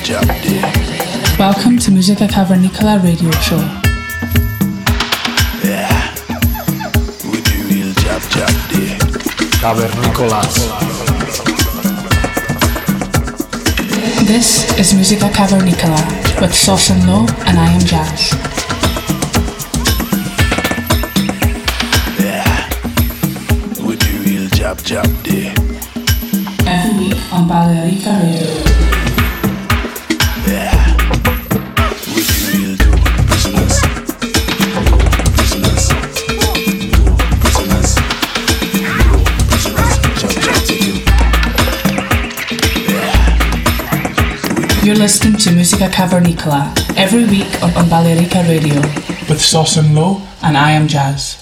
jab 0.00 0.04
jab 0.04 0.42
day. 0.42 0.62
Welcome 1.38 1.78
to 1.78 1.90
Musica 1.90 2.26
Cavernicola 2.26 3.02
radio 3.02 3.30
show. 3.42 3.58
Yeah, 5.62 6.14
we 7.30 7.40
do 7.42 7.62
real 7.68 7.92
jab 7.94 8.22
jab 8.30 8.50
day. 8.70 8.96
Cavernícolas. 9.60 10.54
This 14.26 14.78
is 14.78 14.94
Musica 14.94 15.28
Cavernicola 15.28 16.40
with 16.40 16.54
Sauce 16.54 16.90
and 16.90 17.06
Low 17.06 17.26
and 17.46 17.58
I 17.58 17.68
am 17.72 17.80
Jazz. 17.80 18.32
Yeah, 22.18 22.68
we 23.84 23.96
do 23.96 24.18
real 24.24 24.48
jab 24.50 24.78
jab 24.82 25.06
day. 25.22 25.52
Every 26.66 27.08
week 27.08 27.32
on 27.32 27.48
Balearica 27.48 28.22
Radio. 28.22 28.71
Musica 45.82 46.06
Cavernicola 46.06 46.72
every 46.96 47.24
week 47.24 47.60
on, 47.60 47.88
Balearica 47.88 48.46
Radio 48.46 48.80
with 49.28 49.40
Sauce 49.40 49.78
and 49.78 49.96
Low 49.96 50.22
and 50.42 50.56
I 50.56 50.70
am 50.70 50.86
Jazz. 50.86 51.38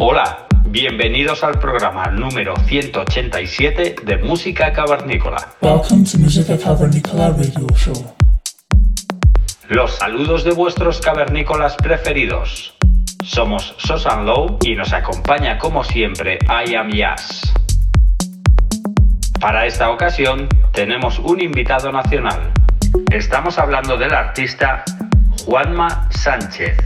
Hola, 0.00 0.48
bienvenidos 0.66 1.44
al 1.44 1.60
programa 1.60 2.06
número 2.06 2.56
187 2.66 3.96
de 4.04 4.16
Música 4.16 4.72
Cavernícola. 4.72 5.54
Welcome 5.62 6.04
to 6.04 6.18
Musica 6.18 6.58
Cavernicola 6.58 7.30
radio 7.30 7.68
show. 7.76 8.14
Los 9.68 9.92
saludos 9.92 10.42
de 10.42 10.50
vuestros 10.54 11.00
cavernícolas 11.00 11.76
preferidos. 11.76 12.74
Somos 13.22 13.76
Sosan 13.78 14.26
Low 14.26 14.58
y 14.64 14.74
nos 14.74 14.92
acompaña 14.92 15.56
como 15.56 15.84
siempre 15.84 16.40
I 16.48 16.74
Am 16.74 16.90
Jazz. 16.90 17.57
Para 19.40 19.66
esta 19.66 19.90
ocasión 19.90 20.48
tenemos 20.72 21.20
un 21.20 21.40
invitado 21.40 21.92
nacional. 21.92 22.52
Estamos 23.12 23.56
hablando 23.56 23.96
del 23.96 24.12
artista 24.12 24.82
Juanma 25.44 26.08
Sánchez. 26.10 26.76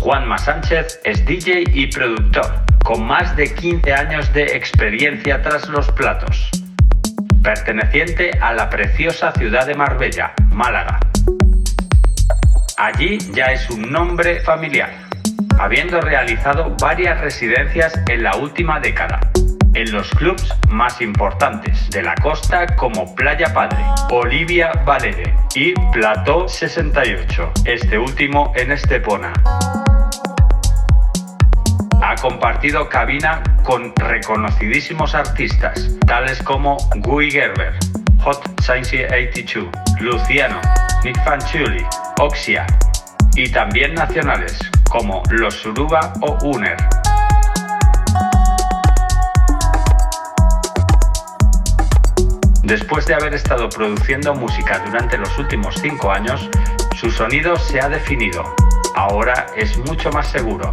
Juanma 0.00 0.36
Sánchez 0.38 1.00
es 1.04 1.24
DJ 1.24 1.64
y 1.72 1.86
productor, 1.86 2.64
con 2.84 3.06
más 3.06 3.36
de 3.36 3.54
15 3.54 3.92
años 3.94 4.32
de 4.32 4.42
experiencia 4.56 5.40
tras 5.40 5.68
los 5.68 5.88
platos, 5.92 6.50
perteneciente 7.44 8.32
a 8.40 8.52
la 8.52 8.68
preciosa 8.68 9.30
ciudad 9.30 9.66
de 9.66 9.76
Marbella, 9.76 10.32
Málaga. 10.50 10.98
Allí 12.76 13.18
ya 13.32 13.52
es 13.52 13.70
un 13.70 13.92
nombre 13.92 14.40
familiar, 14.40 14.90
habiendo 15.60 16.00
realizado 16.00 16.74
varias 16.80 17.20
residencias 17.20 17.92
en 18.08 18.24
la 18.24 18.34
última 18.34 18.80
década, 18.80 19.20
en 19.74 19.92
los 19.92 20.10
clubs 20.10 20.54
más 20.68 21.00
importantes 21.00 21.90
de 21.90 22.02
la 22.02 22.14
costa 22.16 22.66
como 22.76 23.14
Playa 23.14 23.52
Padre, 23.52 23.84
Olivia 24.10 24.72
Valere 24.84 25.34
y 25.54 25.74
Plató 25.92 26.48
68, 26.48 27.52
este 27.64 27.98
último 27.98 28.52
en 28.56 28.72
Estepona. 28.72 29.32
Ha 32.02 32.14
compartido 32.16 32.88
cabina 32.88 33.42
con 33.62 33.94
reconocidísimos 33.94 35.14
artistas, 35.14 35.96
tales 36.06 36.42
como 36.42 36.76
Guy 36.96 37.30
Gerber, 37.30 37.74
Hot 38.22 38.42
Science 38.62 39.06
82, 39.06 39.68
Luciano, 40.00 40.60
Nick 41.04 41.22
Fanciulli, 41.24 41.84
Oxia, 42.18 42.66
y 43.36 43.50
también 43.50 43.94
nacionales 43.94 44.58
como 44.90 45.22
Los 45.30 45.54
Suruba 45.54 46.12
o 46.20 46.38
Uner. 46.44 46.76
Después 52.70 53.04
de 53.04 53.14
haber 53.14 53.34
estado 53.34 53.68
produciendo 53.68 54.32
música 54.32 54.78
durante 54.86 55.18
los 55.18 55.36
últimos 55.38 55.74
cinco 55.82 56.12
años, 56.12 56.48
su 56.94 57.10
sonido 57.10 57.56
se 57.56 57.80
ha 57.80 57.88
definido. 57.88 58.44
Ahora 58.94 59.46
es 59.56 59.76
mucho 59.78 60.12
más 60.12 60.28
seguro. 60.28 60.72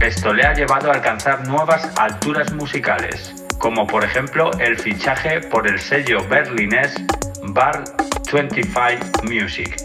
Esto 0.00 0.34
le 0.34 0.44
ha 0.44 0.52
llevado 0.52 0.90
a 0.90 0.96
alcanzar 0.96 1.48
nuevas 1.48 1.90
alturas 1.96 2.52
musicales, 2.52 3.34
como 3.56 3.86
por 3.86 4.04
ejemplo 4.04 4.50
el 4.58 4.78
fichaje 4.78 5.40
por 5.40 5.66
el 5.66 5.80
sello 5.80 6.18
berlinés 6.28 6.94
Bar 7.44 7.82
25 8.30 9.22
Music. 9.22 9.76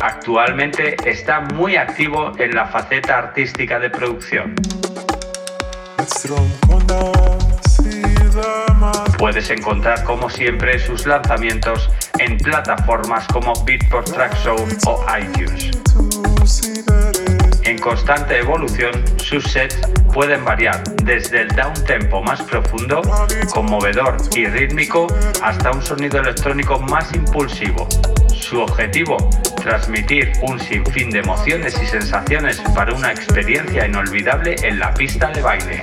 Actualmente 0.00 0.96
está 1.08 1.38
muy 1.38 1.76
activo 1.76 2.32
en 2.36 2.52
la 2.52 2.66
faceta 2.66 3.16
artística 3.16 3.78
de 3.78 3.90
producción. 3.90 4.56
Puedes 9.18 9.50
encontrar 9.50 10.04
como 10.04 10.30
siempre 10.30 10.78
sus 10.78 11.04
lanzamientos 11.04 11.90
en 12.20 12.38
plataformas 12.38 13.26
como 13.26 13.52
Beatport 13.64 14.12
Track 14.12 14.34
Show 14.44 14.56
o 14.86 15.04
iTunes. 15.18 15.72
En 17.64 17.78
constante 17.78 18.38
evolución, 18.38 18.92
sus 19.18 19.42
sets 19.42 19.76
pueden 20.14 20.44
variar 20.44 20.82
desde 21.02 21.42
el 21.42 21.48
down 21.48 21.74
tempo 21.84 22.22
más 22.22 22.40
profundo, 22.42 23.02
conmovedor 23.52 24.16
y 24.36 24.46
rítmico 24.46 25.08
hasta 25.42 25.72
un 25.72 25.82
sonido 25.82 26.20
electrónico 26.20 26.78
más 26.78 27.12
impulsivo. 27.12 27.88
Su 28.28 28.62
objetivo, 28.62 29.16
transmitir 29.60 30.32
un 30.42 30.60
sinfín 30.60 31.10
de 31.10 31.18
emociones 31.18 31.76
y 31.82 31.86
sensaciones 31.86 32.60
para 32.74 32.94
una 32.94 33.10
experiencia 33.10 33.84
inolvidable 33.84 34.54
en 34.62 34.78
la 34.78 34.94
pista 34.94 35.28
de 35.32 35.42
baile. 35.42 35.82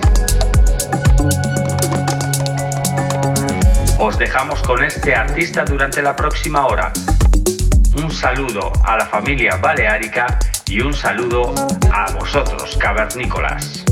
Os 3.98 4.18
dejamos 4.18 4.62
con 4.62 4.84
este 4.84 5.16
artista 5.16 5.64
durante 5.64 6.02
la 6.02 6.16
próxima 6.16 6.68
hora. 6.68 6.92
Un 7.98 8.12
saludo 8.12 8.74
a 8.84 8.98
la 8.98 9.06
familia 9.06 9.56
baleárica 9.56 10.38
y 10.68 10.82
un 10.82 10.94
saludo 10.94 11.56
a 11.92 12.12
vosotros, 12.12 12.76
cavernícolas. 12.78 13.86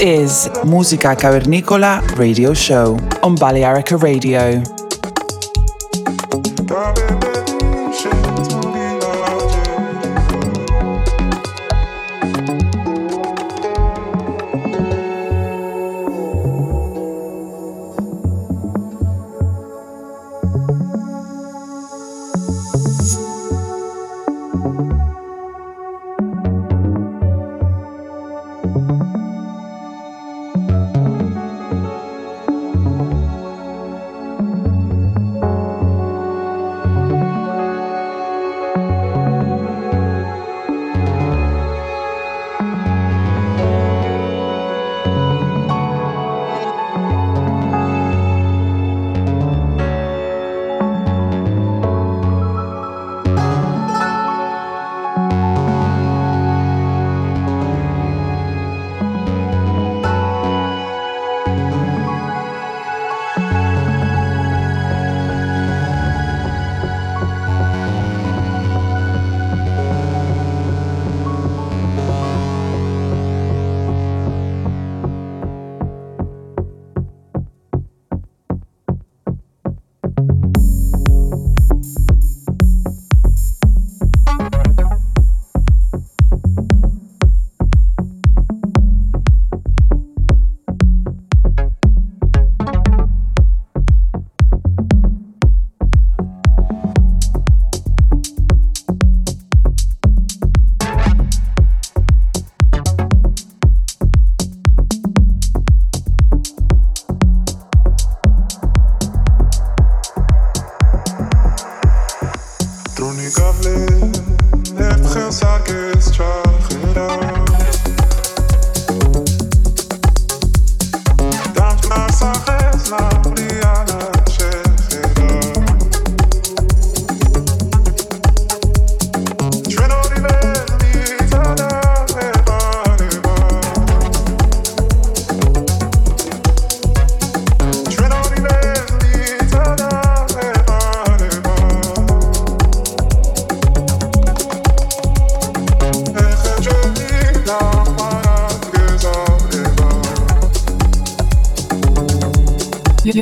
Is 0.00 0.50
Musica 0.64 1.14
Cavernicola 1.14 2.00
Radio 2.16 2.54
Show 2.54 2.98
on 3.22 3.34
Balearica 3.34 3.96
Radio. 3.98 4.79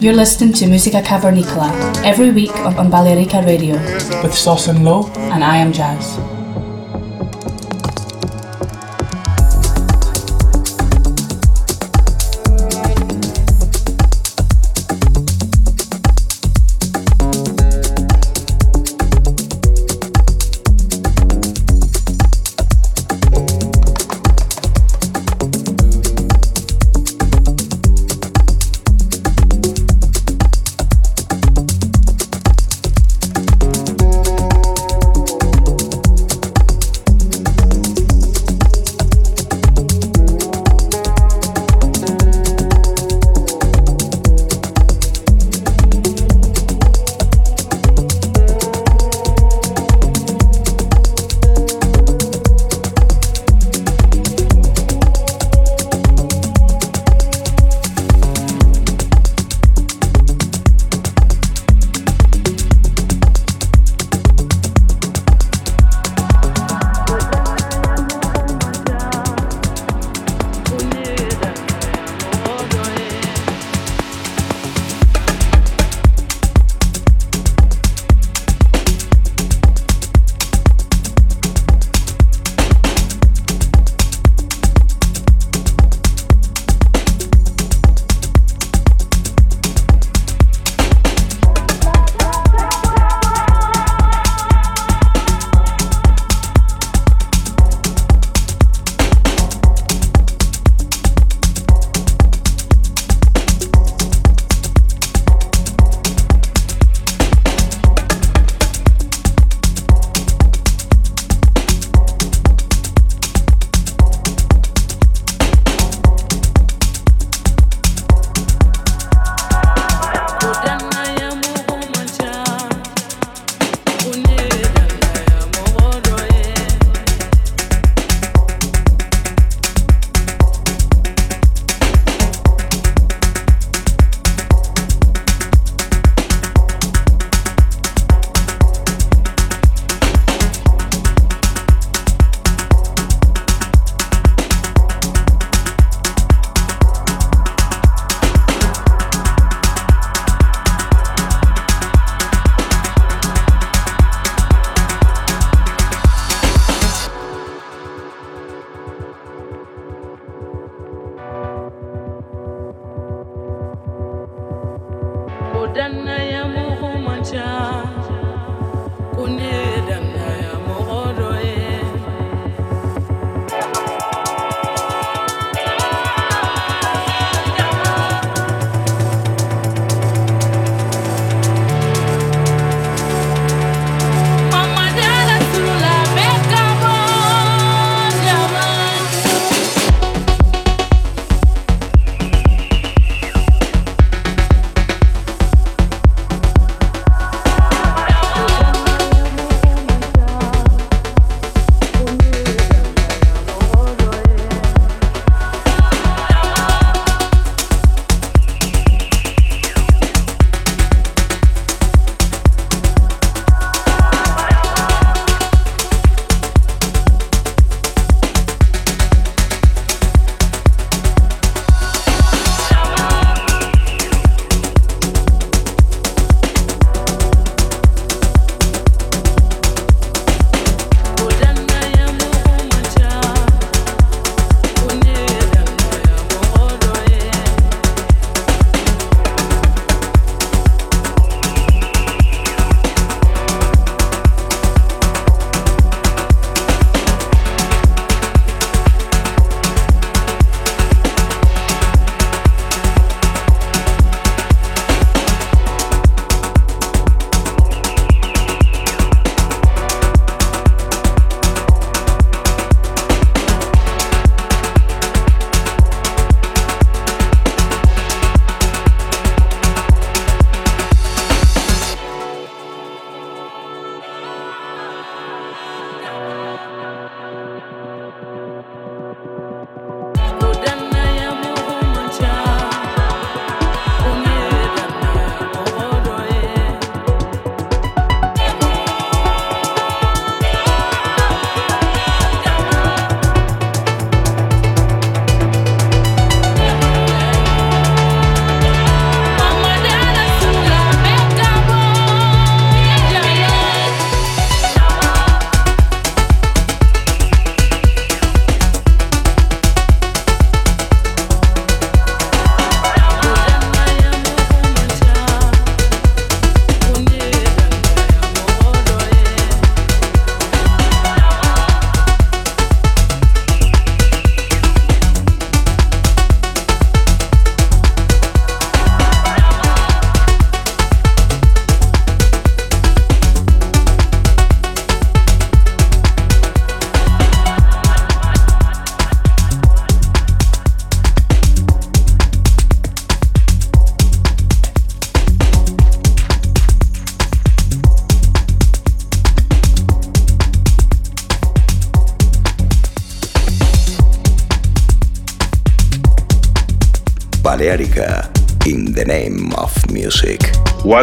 You're 0.09 0.17
listening 0.17 0.55
to 0.55 0.67
Musica 0.67 1.03
Cavernicola 1.03 1.71
every 2.03 2.31
week 2.31 2.57
on 2.57 2.91
Balearica 2.91 3.45
Radio 3.45 3.75
with 4.23 4.33
Sauce 4.33 4.69
and 4.69 4.83
Low, 4.83 5.07
and 5.15 5.45
I 5.45 5.59
am 5.59 5.71
Jazz. 5.71 6.38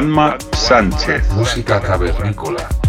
Juanma 0.06 0.38
Sánchez. 0.54 1.24
Música 1.34 1.80
cavernícola. 1.82 2.85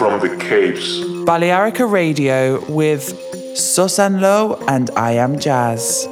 From 0.00 0.18
the 0.18 0.34
Caves. 0.38 1.00
Balearica 1.28 1.84
Radio 1.84 2.64
with 2.70 3.04
Susan 3.54 4.22
Lowe 4.22 4.54
and 4.66 4.88
I 4.96 5.12
Am 5.12 5.38
Jazz. 5.38 6.08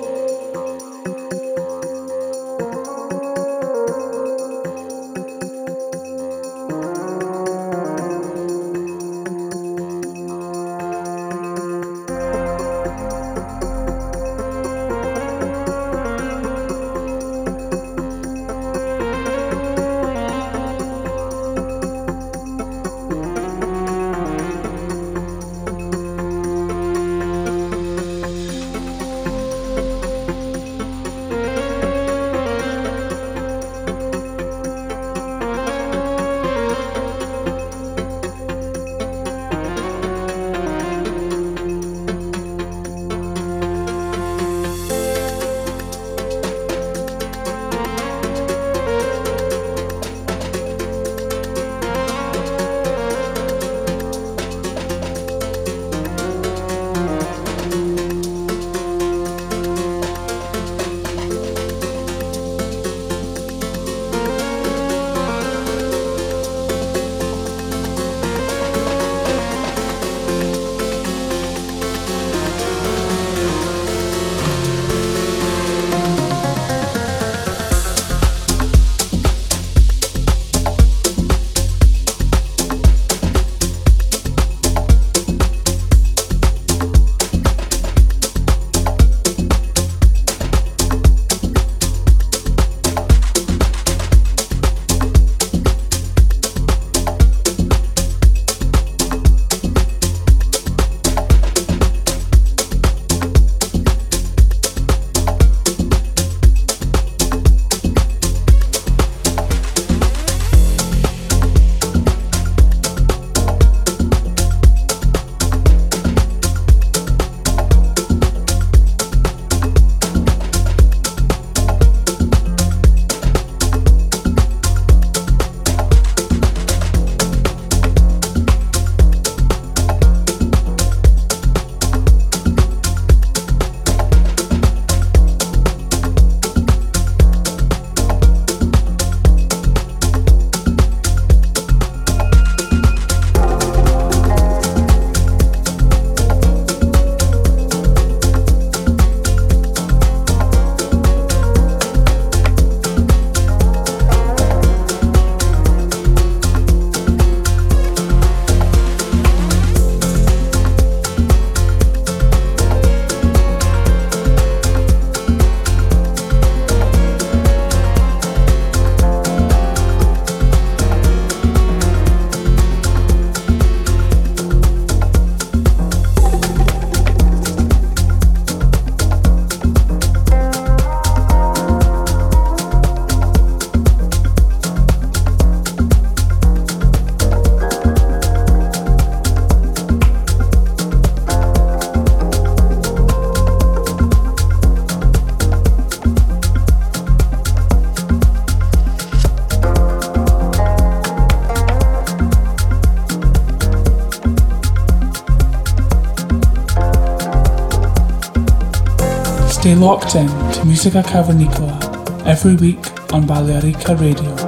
Locked 209.78 210.16
in 210.16 210.26
to 210.52 210.64
Musica 210.64 211.02
Cavernicola 211.02 212.26
every 212.26 212.56
week 212.56 212.84
on 213.12 213.22
Balearica 213.24 213.98
Radio. 214.00 214.47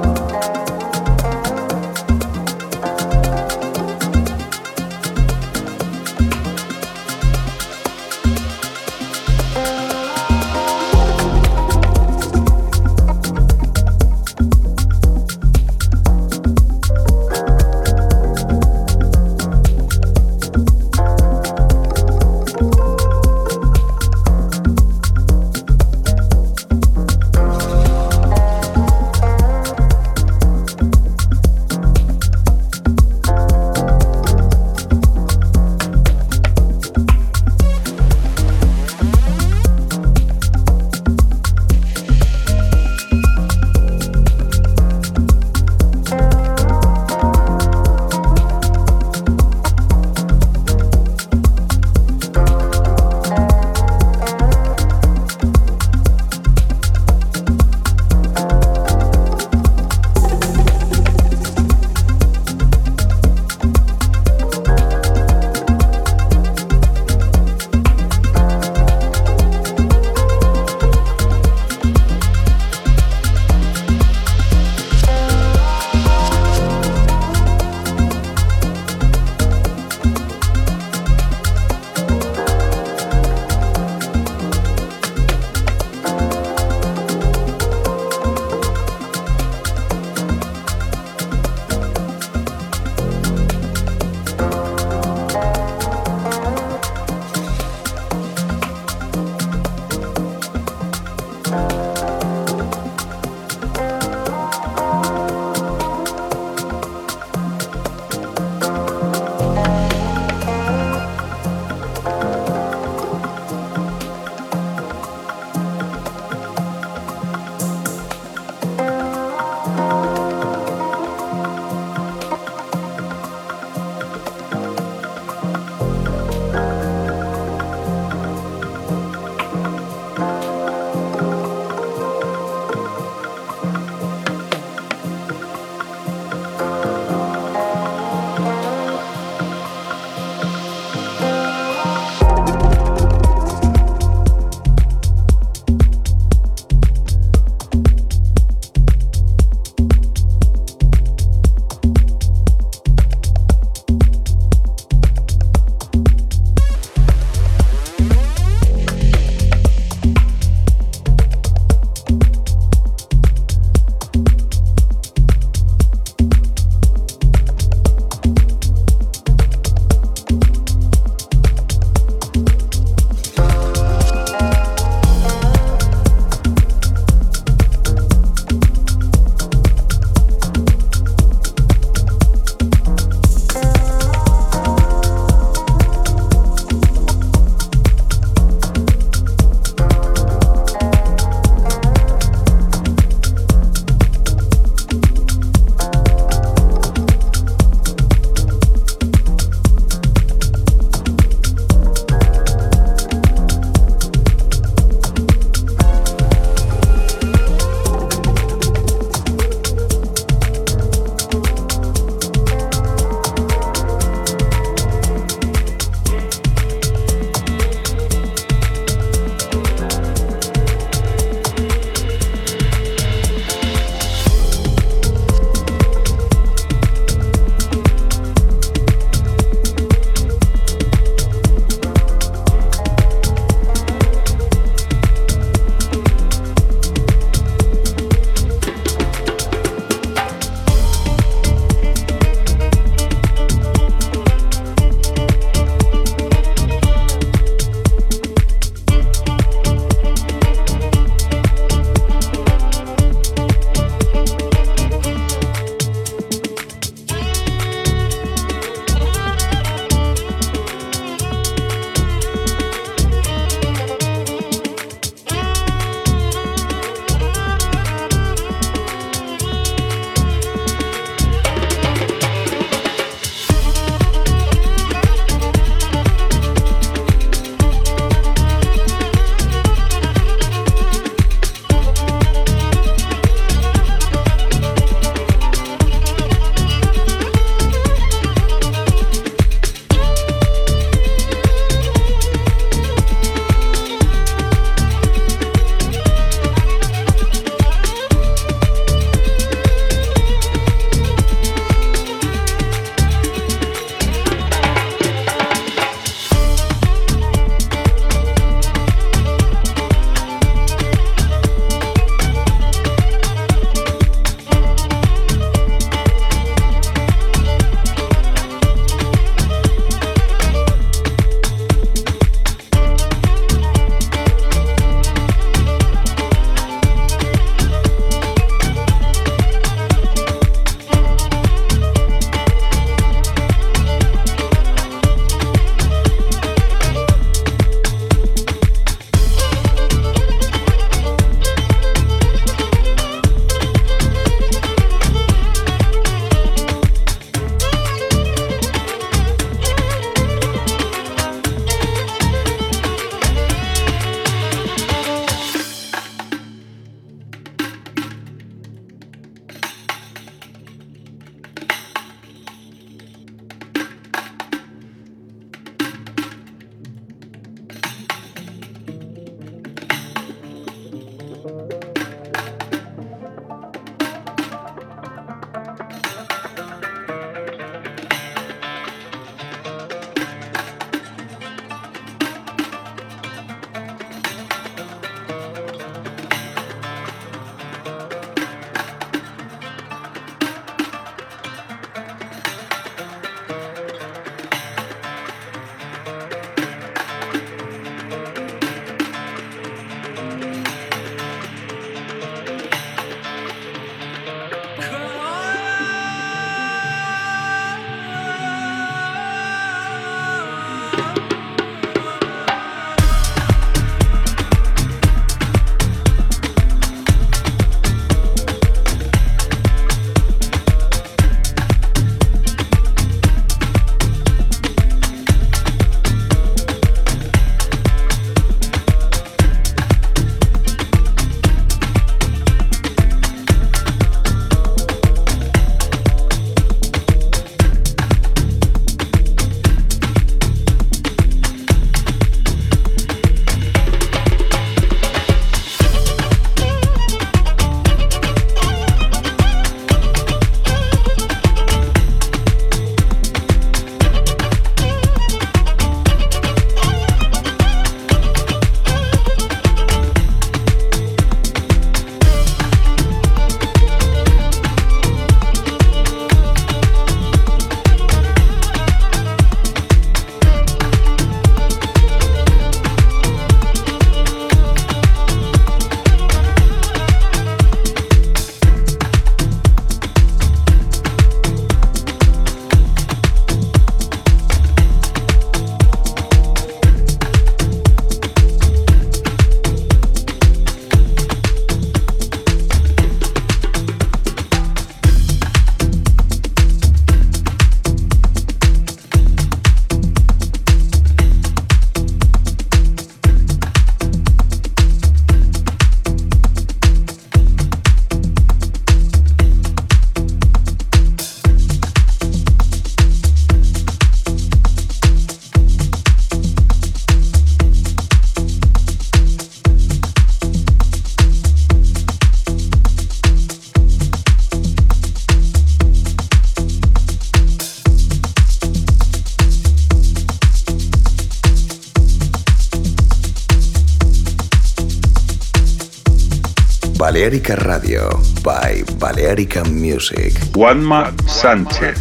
Balearica 537.31 537.55
Radio 537.63 538.09
by 538.43 538.83
Balearica 538.99 539.63
Music. 539.63 540.33
Juanma 540.51 541.13
Sánchez. 541.25 541.97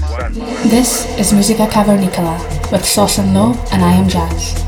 This 0.68 1.06
is 1.20 1.32
Musica 1.32 1.68
Cavernicola 1.68 2.34
with 2.72 2.84
Sauce 2.84 3.18
and 3.18 3.32
Low, 3.32 3.54
and 3.70 3.84
I 3.84 3.92
am 3.92 4.08
Jazz. 4.08 4.59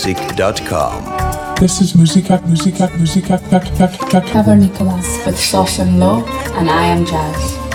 balearicamusic.com. 0.00 1.56
This 1.56 1.80
is 1.80 1.94
Musica, 1.94 2.40
Musica, 2.46 2.90
Musica, 2.96 3.38
Cavernicola 3.38 4.96
with 5.26 5.38
Sauce 5.38 5.78
and 5.78 6.00
Low, 6.00 6.24
and 6.56 6.70
I 6.70 6.86
am 6.86 7.04
Jazz. 7.04 7.69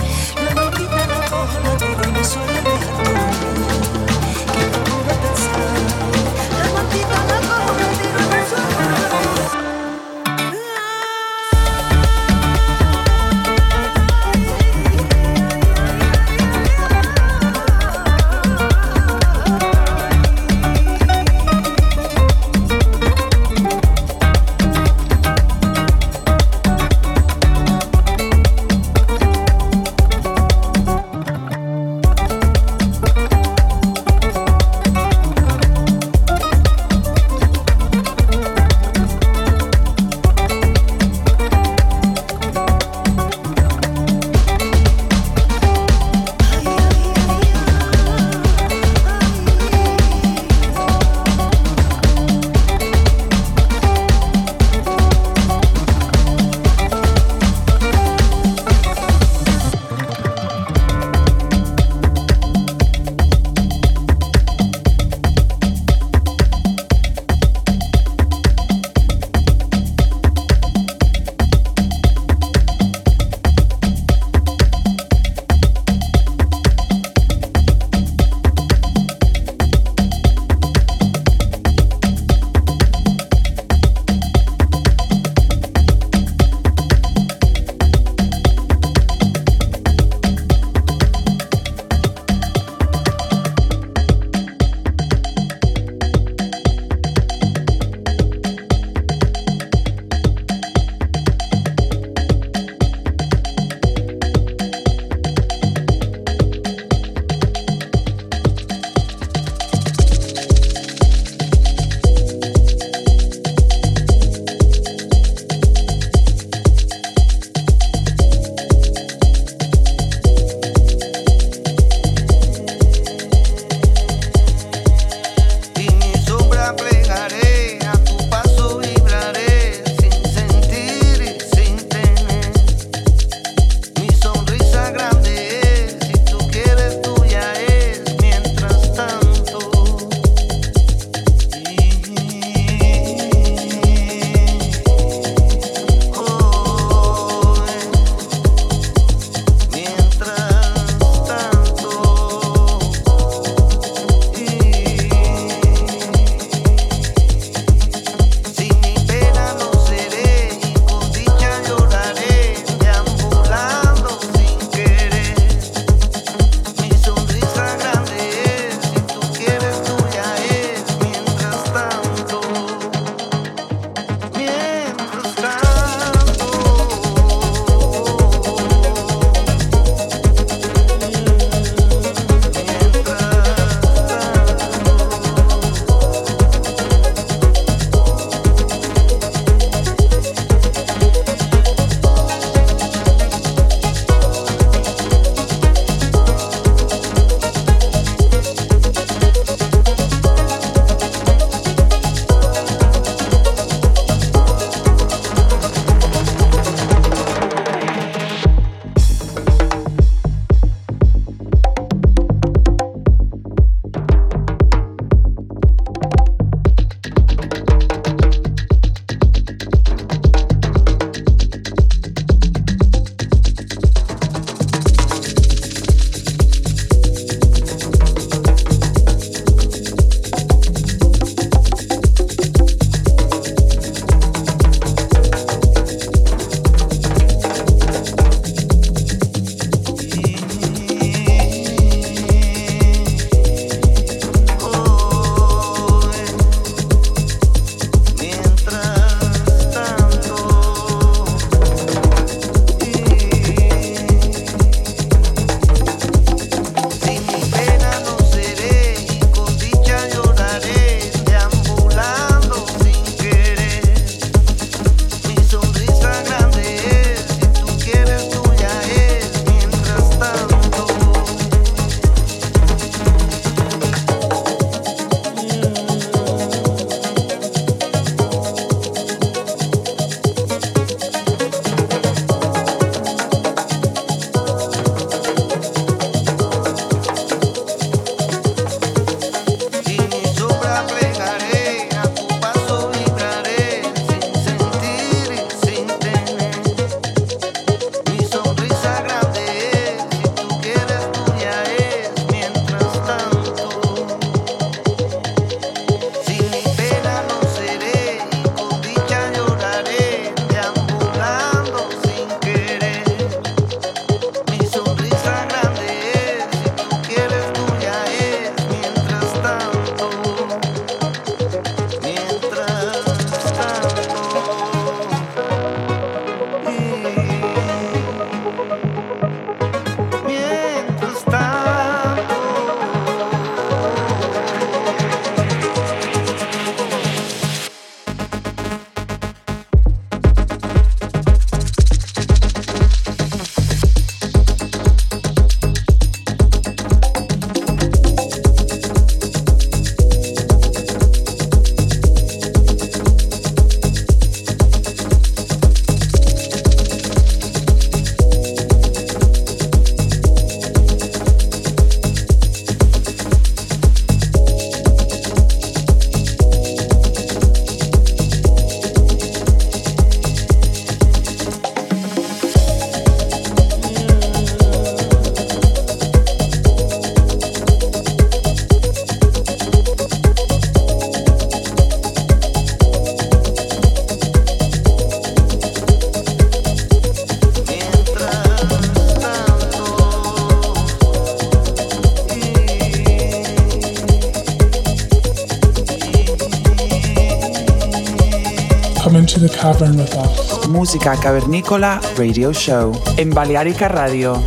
Música 400.68 401.16
Cavernícola 401.16 402.00
Radio 402.16 402.52
Show 402.52 402.92
en 403.16 403.30
Balearica 403.30 403.88
Radio. 403.88 404.40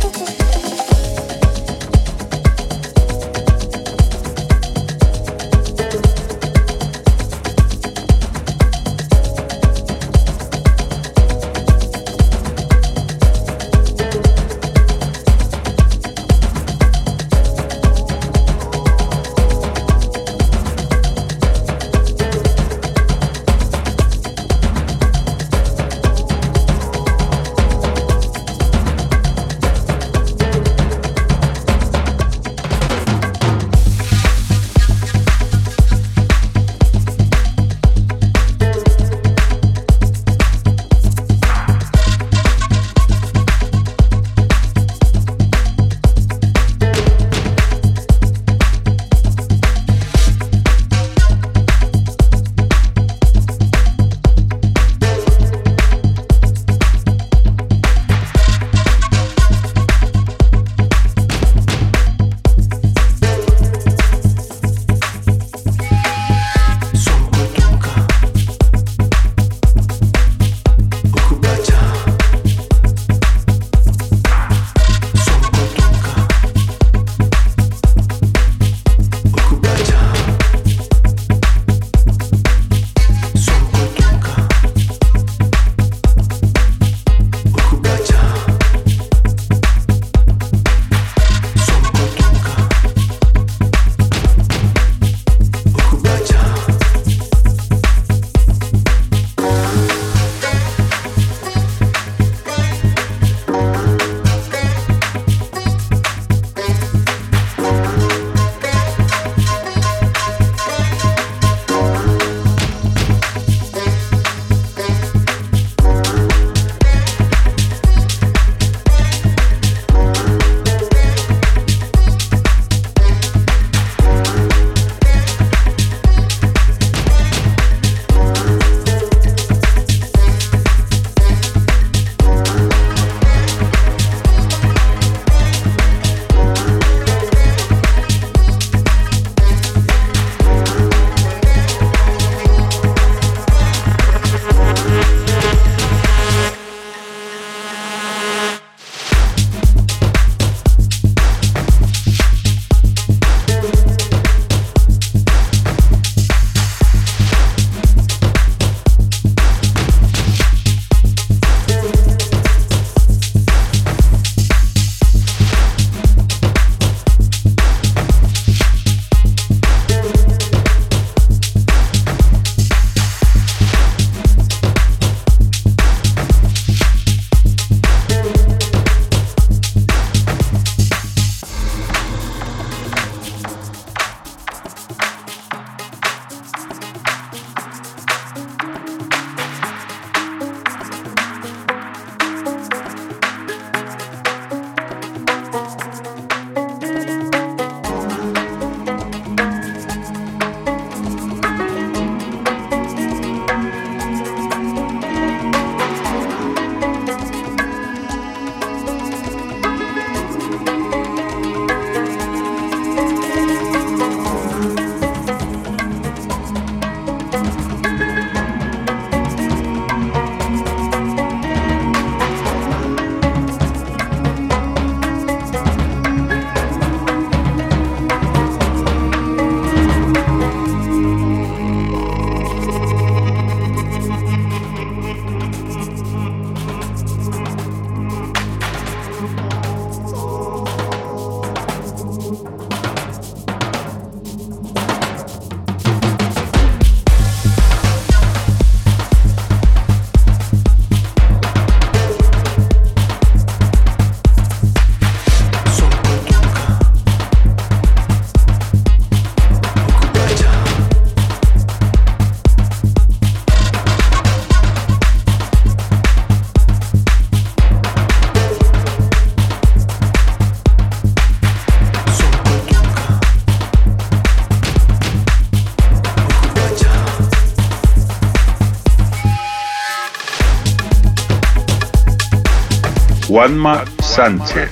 Juanma 283.40 283.86
Sánchez. 284.02 284.68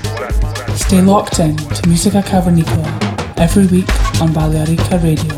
Stay 0.77 1.01
locked 1.01 1.39
in 1.39 1.57
to 1.57 1.89
Musica 1.89 2.21
Cavernicola 2.21 2.87
every 3.39 3.66
week 3.66 3.89
on 4.21 4.29
Balearica 4.29 5.03
Radio. 5.03 5.38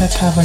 Music. 0.00 0.22
You've 0.22 0.39